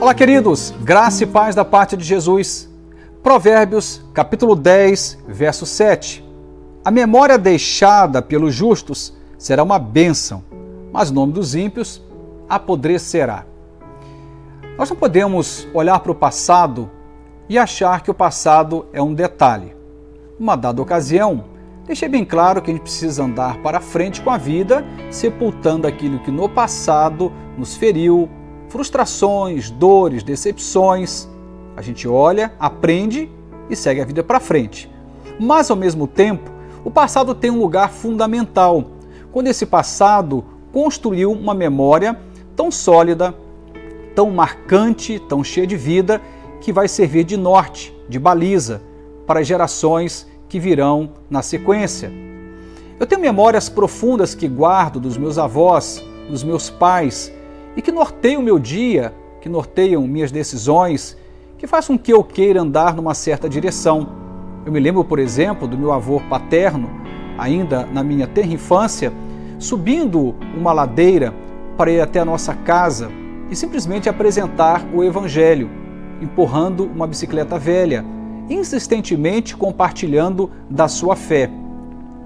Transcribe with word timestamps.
Olá, 0.00 0.14
queridos, 0.14 0.72
graça 0.80 1.24
e 1.24 1.26
paz 1.26 1.54
da 1.54 1.62
parte 1.62 1.94
de 1.94 2.02
Jesus. 2.02 2.66
Provérbios, 3.22 4.00
capítulo 4.14 4.56
10, 4.56 5.18
verso 5.28 5.66
7. 5.66 6.24
A 6.82 6.90
memória 6.90 7.36
deixada 7.36 8.22
pelos 8.22 8.54
justos 8.54 9.12
será 9.36 9.62
uma 9.62 9.78
bênção, 9.78 10.42
mas 10.90 11.10
o 11.10 11.14
nome 11.14 11.34
dos 11.34 11.54
ímpios 11.54 12.02
apodrecerá. 12.48 13.44
Nós 14.78 14.88
não 14.88 14.96
podemos 14.96 15.68
olhar 15.74 16.00
para 16.00 16.12
o 16.12 16.14
passado 16.14 16.90
e 17.46 17.58
achar 17.58 18.02
que 18.02 18.10
o 18.10 18.14
passado 18.14 18.86
é 18.94 19.02
um 19.02 19.12
detalhe. 19.12 19.76
Uma 20.38 20.56
dada 20.56 20.80
ocasião, 20.80 21.44
deixei 21.86 22.08
bem 22.08 22.24
claro 22.24 22.62
que 22.62 22.70
a 22.70 22.74
gente 22.74 22.84
precisa 22.84 23.22
andar 23.22 23.58
para 23.58 23.80
frente 23.80 24.22
com 24.22 24.30
a 24.30 24.38
vida, 24.38 24.82
sepultando 25.10 25.86
aquilo 25.86 26.20
que 26.20 26.30
no 26.30 26.48
passado 26.48 27.30
nos 27.58 27.76
feriu, 27.76 28.30
frustrações, 28.70 29.68
dores, 29.70 30.22
decepções. 30.22 31.28
A 31.76 31.82
gente 31.82 32.08
olha, 32.08 32.52
aprende 32.58 33.30
e 33.68 33.76
segue 33.76 34.00
a 34.00 34.04
vida 34.04 34.22
para 34.22 34.40
frente. 34.40 34.90
Mas 35.38 35.70
ao 35.70 35.76
mesmo 35.76 36.06
tempo, 36.06 36.50
o 36.84 36.90
passado 36.90 37.34
tem 37.34 37.50
um 37.50 37.58
lugar 37.58 37.90
fundamental, 37.90 38.92
quando 39.30 39.48
esse 39.48 39.66
passado 39.66 40.44
construiu 40.72 41.32
uma 41.32 41.52
memória 41.52 42.18
tão 42.56 42.70
sólida, 42.70 43.34
tão 44.14 44.30
marcante, 44.30 45.18
tão 45.18 45.44
cheia 45.44 45.66
de 45.66 45.76
vida, 45.76 46.20
que 46.60 46.72
vai 46.72 46.88
servir 46.88 47.24
de 47.24 47.36
norte, 47.36 47.94
de 48.08 48.18
baliza 48.18 48.82
para 49.26 49.42
gerações 49.42 50.26
que 50.48 50.58
virão 50.58 51.10
na 51.28 51.42
sequência. 51.42 52.12
Eu 52.98 53.06
tenho 53.06 53.20
memórias 53.20 53.68
profundas 53.68 54.34
que 54.34 54.46
guardo 54.46 55.00
dos 55.00 55.16
meus 55.16 55.38
avós, 55.38 56.04
dos 56.28 56.44
meus 56.44 56.68
pais, 56.68 57.32
e 57.76 57.82
que 57.82 57.92
norteiam 57.92 58.42
meu 58.42 58.58
dia, 58.58 59.14
que 59.40 59.48
norteiam 59.48 60.06
minhas 60.06 60.32
decisões, 60.32 61.16
que 61.56 61.66
com 61.66 61.98
que 61.98 62.12
eu 62.12 62.24
queira 62.24 62.62
andar 62.62 62.94
numa 62.94 63.14
certa 63.14 63.48
direção. 63.48 64.08
Eu 64.64 64.72
me 64.72 64.80
lembro, 64.80 65.04
por 65.04 65.18
exemplo, 65.18 65.68
do 65.68 65.76
meu 65.76 65.92
avô 65.92 66.20
paterno, 66.28 66.90
ainda 67.38 67.86
na 67.86 68.02
minha 68.02 68.26
tenra 68.26 68.52
infância, 68.52 69.12
subindo 69.58 70.34
uma 70.56 70.72
ladeira 70.72 71.34
para 71.76 71.90
ir 71.90 72.00
até 72.00 72.18
a 72.20 72.24
nossa 72.24 72.54
casa 72.54 73.10
e 73.50 73.56
simplesmente 73.56 74.08
apresentar 74.08 74.86
o 74.94 75.04
Evangelho, 75.04 75.70
empurrando 76.20 76.84
uma 76.84 77.06
bicicleta 77.06 77.58
velha, 77.58 78.04
insistentemente 78.48 79.56
compartilhando 79.56 80.50
da 80.68 80.88
sua 80.88 81.14
fé, 81.14 81.50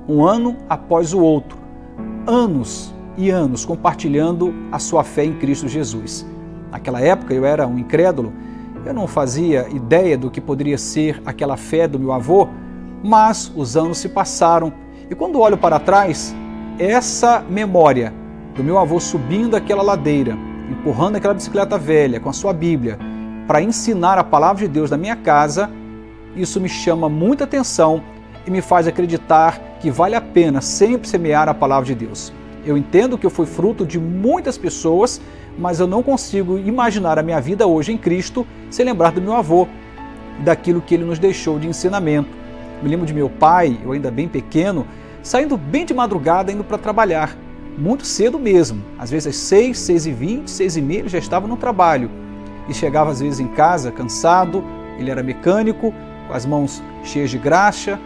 um 0.09 0.25
ano 0.25 0.57
após 0.69 1.13
o 1.13 1.21
outro, 1.21 1.59
anos 2.27 2.94
e 3.17 3.31
anos 3.31 3.65
compartilhando 3.65 4.55
a 4.71 4.79
sua 4.79 5.05
fé 5.05 5.25
em 5.25 5.35
Cristo 5.35 5.69
Jesus. 5.69 6.27
Naquela 6.71 7.01
época 7.01 7.33
eu 7.33 7.45
era 7.45 7.67
um 7.67 7.79
incrédulo, 7.79 8.33
eu 8.85 8.93
não 8.93 9.07
fazia 9.07 9.69
ideia 9.69 10.19
do 10.19 10.31
que 10.31 10.41
poderia 10.41 10.77
ser 10.77 11.23
aquela 11.25 11.57
fé 11.57 11.89
do 11.89 11.99
meu 11.99 12.13
avô, 12.13 12.49
mas 13.03 13.53
os 13.55 13.77
anos 13.77 13.99
se 13.99 14.09
passaram 14.09 14.73
e 15.11 15.15
quando 15.15 15.41
olho 15.41 15.57
para 15.57 15.79
trás, 15.79 16.35
essa 16.79 17.45
memória 17.49 18.13
do 18.55 18.65
meu 18.65 18.79
avô 18.79 18.99
subindo 18.99 19.57
aquela 19.57 19.83
ladeira, 19.83 20.37
empurrando 20.71 21.17
aquela 21.17 21.35
bicicleta 21.35 21.79
velha 21.79 22.21
com 22.21 22.29
a 22.29 22.33
sua 22.33 22.53
Bíblia 22.53 22.99
para 23.47 23.63
ensinar 23.63 24.19
a 24.19 24.25
palavra 24.25 24.67
de 24.67 24.69
Deus 24.69 24.91
na 24.91 24.97
minha 24.97 25.17
casa, 25.17 25.71
isso 26.35 26.61
me 26.61 26.69
chama 26.69 27.09
muita 27.09 27.45
atenção 27.45 28.03
e 28.47 28.51
me 28.51 28.61
faz 28.61 28.87
acreditar 28.87 29.61
que 29.81 29.91
vale 29.91 30.15
a 30.15 30.21
pena 30.21 30.61
sempre 30.61 31.09
semear 31.09 31.49
a 31.49 31.55
palavra 31.55 31.87
de 31.87 31.95
Deus. 31.95 32.33
Eu 32.65 32.79
entendo 32.79 33.19
que 33.19 33.27
eu 33.27 33.31
fui 33.31 33.45
fruto 33.45 33.85
de 33.85 33.99
muitas 33.99 34.57
pessoas, 34.57 35.21
mas 35.59 35.81
eu 35.81 35.87
não 35.87 36.03
consigo 36.03 36.59
imaginar 36.59 37.19
a 37.19 37.23
minha 37.23 37.41
vida 37.41 37.67
hoje 37.67 37.93
em 37.93 37.99
Cristo 37.99 38.47
sem 38.71 38.87
lembrar 38.87 39.13
do 39.13 39.21
meu 39.21 39.35
avô, 39.35 39.69
daquilo 40.43 40.81
que 40.81 40.95
ele 40.95 41.05
nos 41.05 41.19
deixou 41.19 41.59
de 41.59 41.69
ensinamento. 41.69 42.31
Me 42.83 42.89
lembro 42.89 43.07
de 43.07 43.13
meu 43.13 43.29
pai, 43.29 43.79
eu 43.85 43.93
ainda 43.93 44.11
bem 44.11 44.27
pequeno, 44.27 44.87
saindo 45.23 45.59
bem 45.59 45.85
de 45.85 45.93
madrugada 45.93 46.51
indo 46.51 46.65
para 46.65 46.79
trabalhar, 46.79 47.37
muito 47.77 48.07
cedo 48.07 48.39
mesmo, 48.39 48.83
às 48.99 49.11
vezes 49.11 49.29
às 49.29 49.37
6, 49.37 49.79
6 49.79 50.07
e 50.07 50.13
20, 50.13 50.51
6 50.51 50.77
e 50.77 50.81
meia 50.81 51.09
já 51.09 51.19
estava 51.19 51.47
no 51.47 51.57
trabalho. 51.57 52.11
E 52.67 52.73
chegava 52.73 53.11
às 53.11 53.21
vezes 53.21 53.41
em 53.41 53.49
casa 53.49 53.93
cansado, 53.93 54.65
ele 54.99 55.11
era 55.11 55.23
mecânico, 55.23 55.93
com 56.27 56.33
as 56.33 56.47
mãos 56.47 56.83
cheias 57.03 57.31
de 57.31 57.37
graxa, 57.37 58.01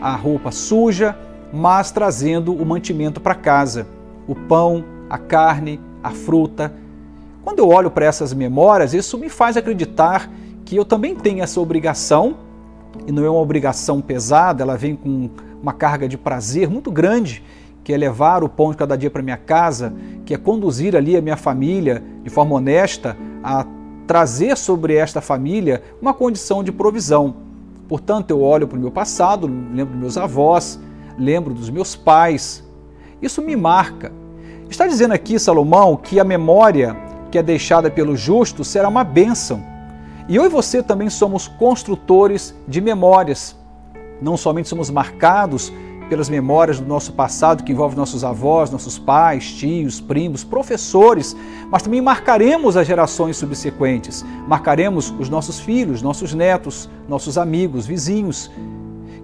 a 0.00 0.14
roupa 0.14 0.52
suja, 0.52 1.18
mas 1.52 1.90
trazendo 1.90 2.54
o 2.54 2.64
mantimento 2.64 3.20
para 3.20 3.34
casa 3.34 3.86
o 4.26 4.34
pão, 4.34 4.84
a 5.08 5.18
carne, 5.18 5.80
a 6.02 6.10
fruta. 6.10 6.72
Quando 7.42 7.58
eu 7.58 7.68
olho 7.68 7.90
para 7.90 8.06
essas 8.06 8.32
memórias, 8.32 8.94
isso 8.94 9.18
me 9.18 9.28
faz 9.28 9.56
acreditar 9.56 10.30
que 10.64 10.76
eu 10.76 10.84
também 10.84 11.14
tenho 11.14 11.42
essa 11.42 11.60
obrigação, 11.60 12.36
e 13.06 13.12
não 13.12 13.24
é 13.24 13.30
uma 13.30 13.40
obrigação 13.40 14.00
pesada, 14.00 14.62
ela 14.62 14.76
vem 14.76 14.96
com 14.96 15.28
uma 15.60 15.72
carga 15.72 16.08
de 16.08 16.16
prazer 16.16 16.68
muito 16.68 16.90
grande, 16.90 17.42
que 17.82 17.92
é 17.92 17.96
levar 17.96 18.42
o 18.42 18.48
pão 18.48 18.70
de 18.70 18.78
cada 18.78 18.96
dia 18.96 19.10
para 19.10 19.22
minha 19.22 19.36
casa, 19.36 19.92
que 20.24 20.32
é 20.32 20.38
conduzir 20.38 20.96
ali 20.96 21.16
a 21.16 21.20
minha 21.20 21.36
família 21.36 22.02
de 22.22 22.30
forma 22.30 22.54
honesta 22.54 23.16
a 23.42 23.66
trazer 24.06 24.56
sobre 24.56 24.94
esta 24.94 25.20
família 25.20 25.82
uma 26.00 26.14
condição 26.14 26.64
de 26.64 26.72
provisão. 26.72 27.36
Portanto, 27.86 28.30
eu 28.30 28.40
olho 28.40 28.66
para 28.66 28.78
o 28.78 28.80
meu 28.80 28.90
passado, 28.90 29.46
lembro 29.46 29.92
dos 29.92 30.00
meus 30.00 30.16
avós, 30.16 30.80
lembro 31.18 31.52
dos 31.52 31.68
meus 31.68 31.94
pais, 31.94 32.63
isso 33.26 33.42
me 33.42 33.56
marca. 33.56 34.12
Está 34.68 34.86
dizendo 34.86 35.12
aqui 35.12 35.38
Salomão 35.38 35.96
que 35.96 36.18
a 36.18 36.24
memória 36.24 36.96
que 37.30 37.38
é 37.38 37.42
deixada 37.42 37.90
pelo 37.90 38.16
justo 38.16 38.64
será 38.64 38.88
uma 38.88 39.02
bênção. 39.02 39.62
E 40.28 40.36
eu 40.36 40.44
e 40.44 40.48
você 40.48 40.82
também 40.82 41.10
somos 41.10 41.48
construtores 41.48 42.54
de 42.66 42.80
memórias. 42.80 43.56
Não 44.22 44.36
somente 44.36 44.68
somos 44.68 44.88
marcados 44.88 45.72
pelas 46.08 46.28
memórias 46.28 46.78
do 46.78 46.86
nosso 46.86 47.12
passado, 47.12 47.64
que 47.64 47.72
envolve 47.72 47.96
nossos 47.96 48.24
avós, 48.24 48.70
nossos 48.70 48.98
pais, 48.98 49.52
tios, 49.52 50.00
primos, 50.00 50.44
professores, 50.44 51.36
mas 51.70 51.82
também 51.82 52.00
marcaremos 52.00 52.76
as 52.76 52.86
gerações 52.86 53.36
subsequentes. 53.36 54.24
Marcaremos 54.46 55.12
os 55.18 55.28
nossos 55.28 55.58
filhos, 55.58 56.02
nossos 56.02 56.34
netos, 56.34 56.88
nossos 57.08 57.36
amigos, 57.36 57.86
vizinhos. 57.86 58.50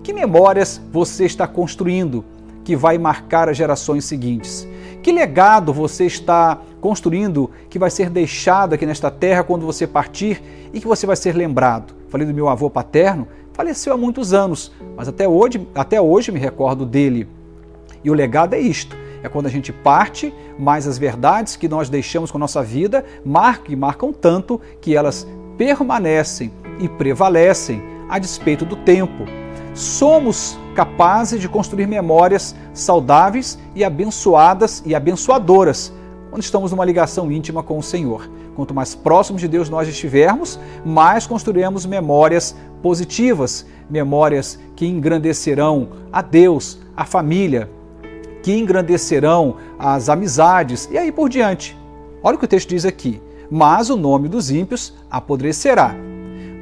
Que 0.03 0.12
memórias 0.12 0.81
você 0.93 1.27
está 1.27 1.47
construindo? 1.47 2.25
Que 2.70 2.76
vai 2.76 2.98
marcar 2.98 3.48
as 3.48 3.56
gerações 3.56 4.04
seguintes? 4.04 4.64
Que 5.03 5.10
legado 5.10 5.72
você 5.72 6.06
está 6.06 6.56
construindo 6.81 7.50
que 7.69 7.81
vai 7.81 7.91
ser 7.91 8.08
deixado 8.08 8.75
aqui 8.75 8.86
nesta 8.86 9.10
terra 9.10 9.42
quando 9.42 9.66
você 9.66 9.88
partir 9.88 10.41
e 10.72 10.78
que 10.78 10.86
você 10.86 11.04
vai 11.04 11.16
ser 11.16 11.34
lembrado? 11.34 11.92
Falei 12.08 12.25
do 12.25 12.32
meu 12.32 12.48
avô 12.48 12.70
paterno, 12.70 13.26
faleceu 13.53 13.92
há 13.92 13.97
muitos 13.97 14.32
anos, 14.32 14.70
mas 14.97 15.08
até 15.08 15.26
hoje, 15.26 15.66
até 15.75 16.00
hoje 16.00 16.31
me 16.31 16.38
recordo 16.38 16.86
dele. 16.86 17.26
E 18.04 18.10
o 18.10 18.14
legado 18.14 18.54
é 18.54 18.60
isto: 18.60 18.97
é 19.20 19.28
quando 19.28 19.47
a 19.47 19.50
gente 19.50 19.72
parte, 19.72 20.32
mas 20.56 20.87
as 20.87 20.97
verdades 20.97 21.56
que 21.56 21.69
nós 21.69 21.88
deixamos 21.88 22.31
com 22.31 22.38
a 22.38 22.47
nossa 22.47 22.62
vida 22.62 23.04
marcam 23.25 23.72
e 23.72 23.76
marcam 23.76 24.12
tanto 24.12 24.60
que 24.81 24.94
elas 24.94 25.26
permanecem 25.58 26.52
e 26.78 26.88
prevalecem 26.88 27.82
a 28.08 28.16
despeito 28.16 28.64
do 28.64 28.76
tempo. 28.76 29.25
Somos 29.75 30.56
capazes 30.80 31.38
de 31.38 31.46
construir 31.46 31.86
memórias 31.86 32.56
saudáveis 32.72 33.58
e 33.74 33.84
abençoadas 33.84 34.82
e 34.86 34.94
abençoadoras 34.94 35.92
quando 36.30 36.42
estamos 36.42 36.70
numa 36.70 36.86
ligação 36.86 37.30
íntima 37.30 37.62
com 37.62 37.76
o 37.76 37.82
Senhor. 37.82 38.30
Quanto 38.56 38.72
mais 38.72 38.94
próximos 38.94 39.42
de 39.42 39.46
Deus 39.46 39.69
nós 39.69 39.86
estivermos, 39.86 40.58
mais 40.82 41.26
construiremos 41.26 41.84
memórias 41.84 42.56
positivas, 42.80 43.66
memórias 43.90 44.58
que 44.74 44.86
engrandecerão 44.86 45.88
a 46.10 46.22
Deus, 46.22 46.78
a 46.96 47.04
família, 47.04 47.69
que 48.42 48.56
engrandecerão 48.56 49.56
as 49.78 50.08
amizades 50.08 50.88
e 50.90 50.96
aí 50.96 51.12
por 51.12 51.28
diante. 51.28 51.76
Olha 52.22 52.37
o 52.37 52.38
que 52.38 52.46
o 52.46 52.49
texto 52.49 52.70
diz 52.70 52.87
aqui: 52.87 53.20
Mas 53.50 53.90
o 53.90 53.99
nome 53.99 54.28
dos 54.28 54.50
ímpios 54.50 54.94
apodrecerá. 55.10 55.94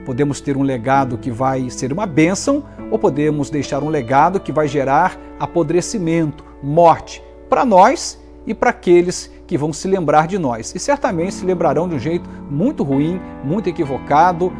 Podemos 0.08 0.40
ter 0.40 0.56
um 0.56 0.62
legado 0.62 1.19
que 1.19 1.31
vai 1.31 1.69
ser 1.69 1.93
uma 1.93 2.06
bênção 2.06 2.64
ou 2.90 2.99
podemos 2.99 3.50
deixar 3.50 3.82
um 3.82 3.90
legado 3.90 4.40
que 4.40 4.50
vai 4.50 4.66
gerar 4.66 5.20
apodrecimento, 5.38 6.43
morte, 6.62 7.22
para 7.46 7.62
nós 7.62 8.19
e 8.46 8.55
para 8.55 8.70
aqueles 8.70 9.31
que 9.46 9.58
vão 9.58 9.70
se 9.70 9.87
lembrar 9.87 10.26
de 10.26 10.38
nós. 10.38 10.75
E 10.75 10.78
certamente 10.78 11.34
se 11.34 11.44
lembrarão 11.44 11.87
de 11.87 11.96
um 11.96 11.99
jeito 11.99 12.26
muito 12.50 12.82
ruim, 12.82 13.20
muito 13.44 13.69
equivocado, 13.69 14.50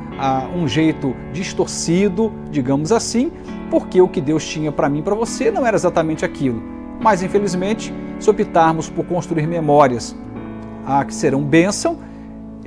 um 0.55 0.69
jeito 0.69 1.17
distorcido, 1.33 2.31
digamos 2.51 2.93
assim, 2.93 3.33
porque 3.71 4.03
o 4.03 4.09
que 4.09 4.21
Deus 4.21 4.47
tinha 4.47 4.71
para 4.71 4.91
mim 4.91 4.99
e 4.99 5.03
para 5.03 5.15
você 5.15 5.51
não 5.51 5.67
era 5.67 5.79
exatamente 5.79 6.27
aquilo. 6.27 6.63
Mas 7.01 7.23
infelizmente, 7.23 7.91
se 8.21 8.29
optarmos 8.29 8.91
por 8.91 9.07
construir 9.07 9.47
memórias 9.47 10.15
ah, 10.85 11.03
que 11.07 11.15
serão 11.15 11.43
bênção, 11.43 12.01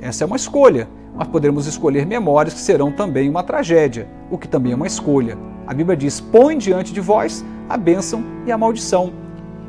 essa 0.00 0.24
é 0.24 0.26
uma 0.26 0.34
escolha 0.34 0.88
mas 1.14 1.28
podemos 1.28 1.66
escolher 1.66 2.06
memórias 2.06 2.54
que 2.54 2.60
serão 2.60 2.90
também 2.90 3.28
uma 3.28 3.42
tragédia, 3.42 4.08
o 4.30 4.38
que 4.38 4.48
também 4.48 4.72
é 4.72 4.76
uma 4.76 4.86
escolha. 4.86 5.36
A 5.66 5.74
Bíblia 5.74 5.96
diz: 5.96 6.20
põe 6.20 6.56
diante 6.56 6.92
de 6.92 7.00
vós 7.00 7.44
a 7.68 7.76
bênção 7.76 8.24
e 8.46 8.52
a 8.52 8.58
maldição. 8.58 9.12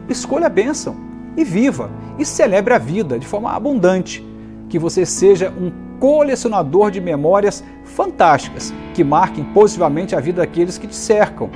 Escolha 0.09 0.47
a 0.47 0.49
bênção 0.49 0.95
e 1.37 1.43
viva 1.43 1.89
e 2.17 2.25
celebre 2.25 2.73
a 2.73 2.77
vida 2.77 3.19
de 3.19 3.27
forma 3.27 3.51
abundante. 3.51 4.25
Que 4.69 4.79
você 4.79 5.05
seja 5.05 5.51
um 5.51 5.71
colecionador 5.99 6.91
de 6.91 6.99
memórias 6.99 7.63
fantásticas 7.83 8.73
que 8.93 9.03
marquem 9.03 9.43
positivamente 9.43 10.15
a 10.15 10.19
vida 10.19 10.41
daqueles 10.41 10.77
que 10.77 10.87
te 10.87 10.95
cercam. 10.95 11.49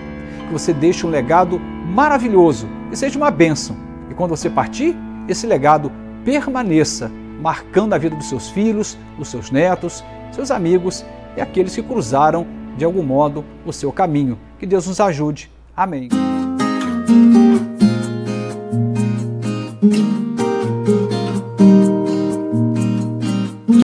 Que 0.48 0.54
você 0.54 0.74
deixe 0.74 1.06
um 1.06 1.10
legado 1.10 1.60
maravilhoso 1.60 2.68
e 2.92 2.95
seja 2.95 3.18
uma 3.18 3.31
bênção. 3.31 3.75
E 4.10 4.13
quando 4.13 4.31
você 4.31 4.50
partir, 4.50 4.95
esse 5.28 5.45
legado 5.45 5.92
permaneça, 6.24 7.12
marcando 7.39 7.94
a 7.94 7.98
vida 7.98 8.16
dos 8.16 8.30
seus 8.30 8.50
filhos, 8.50 8.98
dos 9.18 9.30
seus 9.30 9.51
netos, 9.51 10.04
seus 10.31 10.51
amigos 10.51 11.06
e 11.36 11.42
aqueles 11.42 11.75
que 11.75 11.84
cruzaram 11.84 12.45
de 12.78 12.86
algum 12.86 13.04
modo 13.04 13.44
o 13.66 13.74
seu 13.74 13.92
caminho. 13.92 14.38
Que 14.60 14.66
Deus 14.66 14.88
nos 14.88 15.00
ajude. 15.00 15.50
Amém. 15.75 16.10